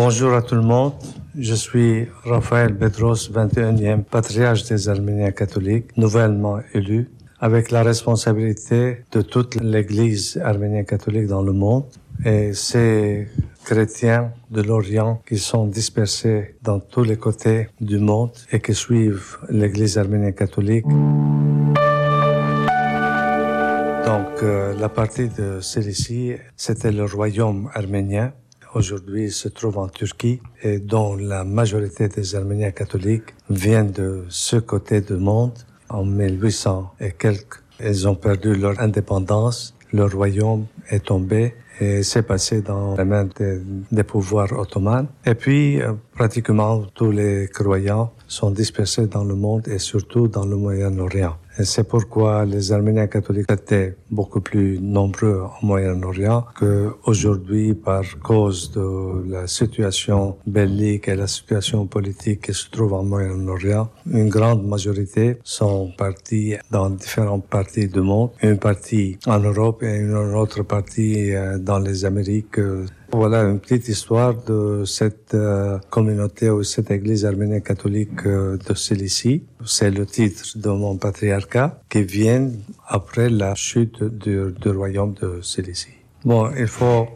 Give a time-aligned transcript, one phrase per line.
[0.00, 0.92] Bonjour à tout le monde.
[1.36, 9.22] Je suis Raphaël Bedros, 21e patriarche des Arméniens catholiques, nouvellement élu, avec la responsabilité de
[9.22, 11.86] toute l'Église arménienne catholique dans le monde.
[12.24, 13.26] Et ces
[13.64, 19.38] chrétiens de l'Orient qui sont dispersés dans tous les côtés du monde et qui suivent
[19.50, 20.86] l'Église arménienne catholique.
[24.06, 28.32] Donc, euh, la partie de Cilicie, c'était le royaume arménien.
[28.74, 34.56] Aujourd'hui, se trouve en Turquie et dont la majorité des Arméniens catholiques viennent de ce
[34.56, 35.52] côté du monde.
[35.88, 39.74] En 1800 et quelques, ils ont perdu leur indépendance.
[39.90, 45.06] Leur royaume est tombé et s'est passé dans les mains des, des pouvoirs ottomans.
[45.24, 50.44] Et puis, euh, pratiquement tous les croyants sont dispersés dans le monde et surtout dans
[50.44, 51.36] le Moyen-Orient.
[51.64, 59.28] C'est pourquoi les Arméniens catholiques étaient beaucoup plus nombreux au Moyen-Orient qu'aujourd'hui par cause de
[59.28, 63.88] la situation bellique et la situation politique qui se trouve en Moyen-Orient.
[64.08, 68.30] Une grande majorité sont partis dans différentes parties du monde.
[68.42, 72.58] Une partie en Europe et une autre partie euh, dans les Amériques
[73.10, 78.74] voilà une petite histoire de cette euh, communauté ou cette église arménienne catholique euh, de
[78.74, 79.44] Cilicie.
[79.64, 82.50] C'est le titre de mon patriarcat qui vient
[82.86, 85.96] après la chute du, royaume de Cilicie.
[86.24, 87.08] Bon, il faut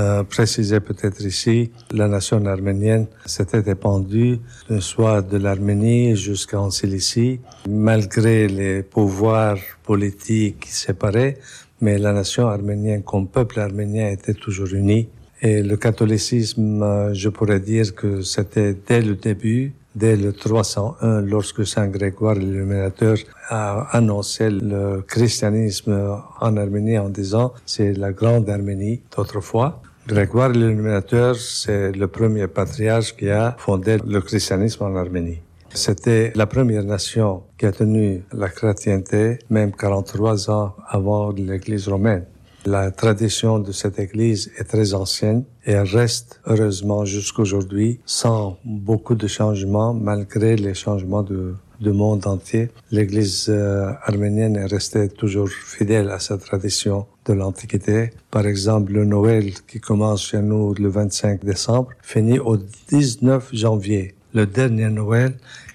[0.00, 4.40] euh, préciser peut-être ici, la nation arménienne s'était épandue
[4.80, 11.38] soit de l'Arménie jusqu'en Cilicie, malgré les pouvoirs politiques séparés,
[11.80, 15.08] mais la nation arménienne comme peuple arménien était toujours unie
[15.42, 21.20] et le catholicisme, euh, je pourrais dire que c'était dès le début, dès le 301,
[21.22, 23.16] lorsque Saint Grégoire l'Illuminateur
[23.48, 29.80] a annoncé le christianisme en Arménie en disant c'est la grande Arménie d'autrefois.
[30.06, 35.40] Grégoire l'Illuminateur, c'est le premier patriarche qui a fondé le christianisme en Arménie.
[35.74, 42.24] C'était la première nation qui a tenu la chrétienté, même 43 ans avant l'Église romaine.
[42.66, 49.14] La tradition de cette église est très ancienne et elle reste heureusement jusqu'aujourd'hui sans beaucoup
[49.14, 52.70] de changements malgré les changements de, du monde entier.
[52.90, 58.10] L'église euh, arménienne est restée toujours fidèle à sa tradition de l'Antiquité.
[58.32, 62.56] Par exemple, le Noël qui commence chez nous le 25 décembre finit au
[62.88, 65.34] 19 janvier, le dernier Noël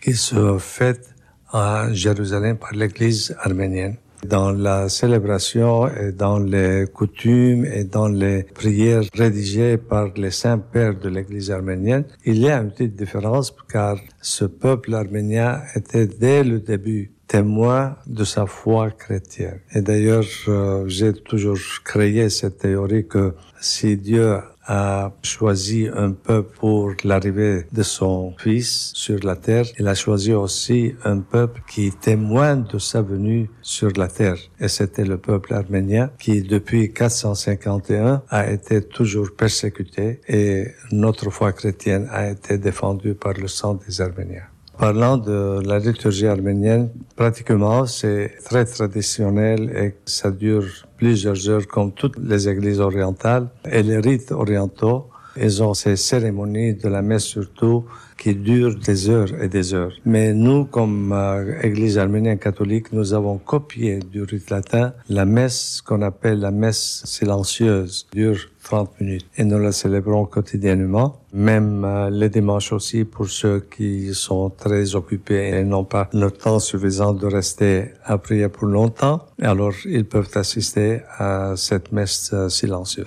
[0.00, 1.14] qui se fête
[1.52, 3.98] à Jérusalem par l'église arménienne.
[4.26, 10.58] Dans la célébration et dans les coutumes et dans les prières rédigées par les saints
[10.58, 16.06] pères de l'Église arménienne, il y a une petite différence car ce peuple arménien était
[16.06, 19.60] dès le début témoin de sa foi chrétienne.
[19.74, 24.36] Et d'ailleurs, euh, j'ai toujours créé cette théorie que si Dieu
[24.66, 29.66] a choisi un peuple pour l'arrivée de son fils sur la terre.
[29.78, 34.38] Il a choisi aussi un peuple qui témoigne de sa venue sur la terre.
[34.60, 41.52] Et c'était le peuple arménien qui, depuis 451, a été toujours persécuté et notre foi
[41.52, 44.51] chrétienne a été défendue par le sang des Arméniens.
[44.82, 50.66] Parlant de la liturgie arménienne, pratiquement c'est très traditionnel et ça dure
[50.96, 53.46] plusieurs heures comme toutes les églises orientales.
[53.70, 55.06] Et les rites orientaux,
[55.40, 57.84] ils ont ces cérémonies de la messe surtout
[58.18, 59.92] qui durent des heures et des heures.
[60.04, 65.80] Mais nous, comme euh, Église arménienne catholique, nous avons copié du rite latin la messe
[65.80, 69.26] qu'on appelle la messe silencieuse, dure 30 minutes.
[69.36, 74.94] Et nous la célébrons quotidiennement, même euh, les dimanches aussi pour ceux qui sont très
[74.94, 79.26] occupés et n'ont pas le temps suffisant de rester à prier pour longtemps.
[79.40, 83.06] Alors, ils peuvent assister à cette messe euh, silencieuse.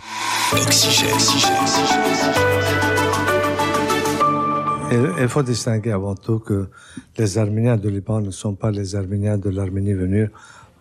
[5.17, 6.67] Il faut distinguer avant tout que
[7.17, 10.29] les Arméniens du Liban ne sont pas les Arméniens de l'Arménie venue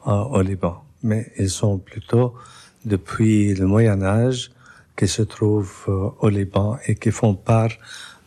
[0.06, 2.34] euh, au Liban, mais ils sont plutôt
[2.84, 4.50] depuis le Moyen Âge
[4.96, 7.70] qui se trouvent euh, au Liban et qui font part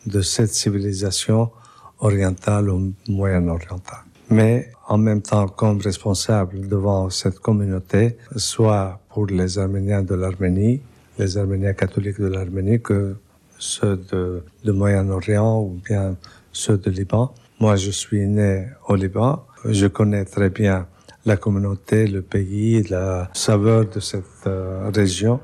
[0.05, 1.51] de cette civilisation
[1.99, 4.03] orientale ou moyen-orientale.
[4.29, 10.81] Mais en même temps comme responsable devant cette communauté, soit pour les Arméniens de l'Arménie,
[11.17, 13.15] les Arméniens catholiques de l'Arménie, que
[13.57, 16.15] ceux de, Moyen-Orient ou bien
[16.51, 17.33] ceux de Liban.
[17.59, 19.43] Moi, je suis né au Liban.
[19.65, 20.87] Je connais très bien
[21.25, 25.39] la communauté, le pays, la saveur de cette euh, région.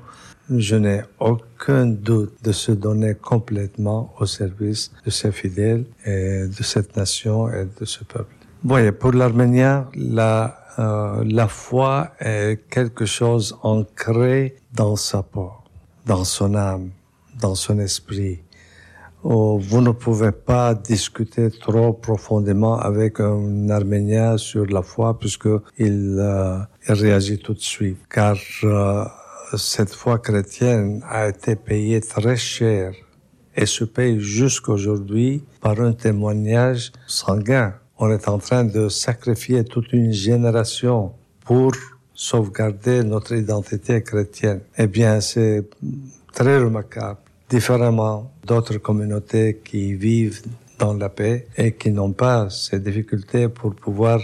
[0.50, 6.64] Je n'ai aucun doute de se donner complètement au service de ces fidèles et de
[6.64, 8.36] cette nation et de ce peuple.
[8.64, 15.52] Voyez, pour l'Arménien, la, euh, foi est quelque chose ancré dans sa peau,
[16.06, 16.90] dans son âme,
[17.40, 18.40] dans son esprit.
[19.24, 25.50] oh, vous ne pouvez pas discuter trop profondément avec un Arménien sur la foi puisque
[25.78, 28.00] il, euh, réagit tout de suite.
[28.10, 29.06] Car euh,
[29.58, 32.94] cette foi chrétienne a été payée très cher
[33.56, 37.74] et se paye jusqu'aujourd'hui par un témoignage sanguin.
[37.98, 41.14] On est en train de sacrifier toute une génération
[41.46, 41.72] pour
[42.14, 44.62] sauvegarder notre identité chrétienne.
[44.78, 45.64] Eh bien, c'est
[46.34, 47.20] très remarquable.
[47.50, 50.42] Différemment d'autres communautés qui vivent
[50.80, 54.20] dans la paix et qui n'ont pas ces difficultés pour pouvoir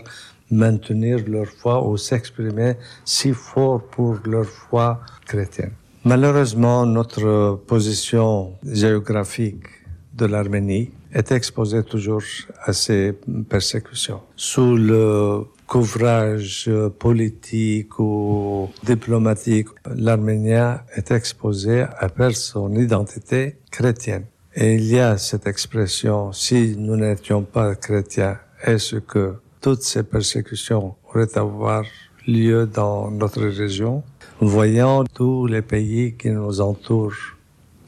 [0.51, 2.73] maintenir leur foi ou s'exprimer
[3.05, 5.73] si fort pour leur foi chrétienne.
[6.05, 9.65] Malheureusement, notre position géographique
[10.13, 12.21] de l'Arménie est exposée toujours
[12.63, 13.13] à ces
[13.49, 14.21] persécutions.
[14.35, 24.25] Sous le couvrage politique ou diplomatique, l'Arménien est exposé à perdre son identité chrétienne.
[24.55, 30.03] Et il y a cette expression, si nous n'étions pas chrétiens, est-ce que toutes ces
[30.03, 31.83] persécutions auraient à avoir
[32.27, 34.03] lieu dans notre région
[34.39, 37.35] voyant tous les pays qui nous entourent,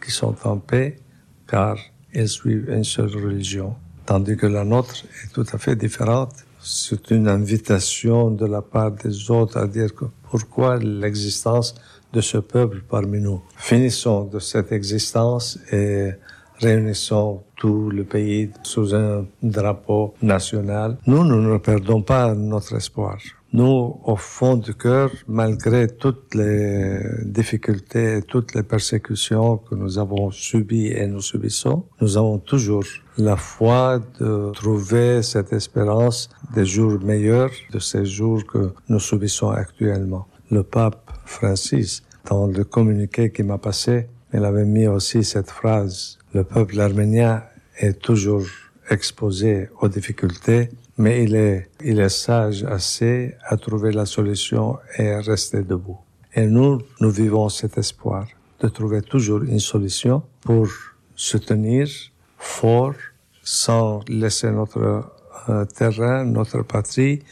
[0.04, 1.00] qui sont en paix,
[1.48, 1.78] car
[2.14, 3.76] ils suivent une seule religion,
[4.06, 6.34] tandis que la nôtre est tout à fait différente.
[6.60, 9.90] C'est une invitation de la part des autres à dire
[10.30, 11.74] pourquoi l'existence
[12.14, 13.42] de ce peuple parmi nous.
[13.56, 16.12] Finissons de cette existence et
[16.62, 20.98] réunissons tout le pays sous un drapeau national.
[21.08, 23.18] Nous, nous ne perdons pas notre espoir.
[23.54, 30.00] Nous, au fond du cœur, malgré toutes les difficultés et toutes les persécutions que nous
[30.00, 32.86] avons subies et nous subissons, nous avons toujours
[33.18, 39.50] la foi de trouver cette espérance des jours meilleurs de ces jours que nous subissons
[39.50, 40.28] actuellement.
[40.50, 46.18] Le pape Francis, dans le communiqué qui m'a passé, il avait mis aussi cette phrase.
[46.34, 47.44] Le peuple arménien
[47.78, 48.46] est toujours
[48.90, 55.12] exposé aux difficultés, mais il est, il est sage assez à trouver la solution et
[55.12, 56.00] à rester debout.
[56.34, 58.28] Et nous, nous vivons cet espoir
[58.62, 60.68] de trouver toujours une solution pour
[61.16, 61.88] se tenir
[62.38, 62.96] fort
[63.44, 65.04] sans laisser notre
[65.50, 67.24] euh, terrain, notre patrie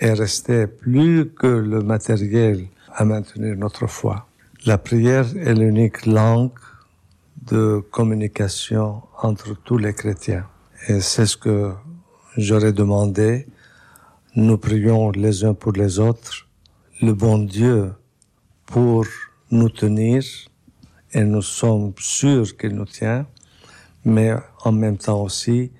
[0.00, 4.26] et rester plus que le matériel à maintenir notre foi.
[4.64, 6.52] La prière est l'unique langue
[7.50, 10.46] de communication entre tous les chrétiens.
[10.86, 11.72] Et c'est ce que
[12.36, 13.48] j'aurais demandé.
[14.36, 16.46] Nous prions les uns pour les autres,
[17.00, 17.92] le bon Dieu
[18.66, 19.04] pour
[19.50, 20.22] nous tenir,
[21.12, 23.26] et nous sommes sûrs qu'il nous tient,
[24.04, 24.32] mais
[24.62, 25.72] en même temps aussi,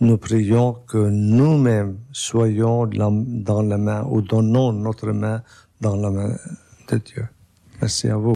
[0.00, 5.42] nous prions que nous-mêmes soyons dans la main ou donnons notre main
[5.82, 6.34] dans la main
[6.88, 7.28] de Dieu.
[7.82, 8.30] Merci à vous.